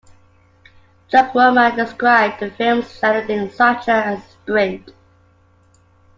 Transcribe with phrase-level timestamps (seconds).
[1.09, 4.89] Chuck Workman described the film's editing structure as a sprint.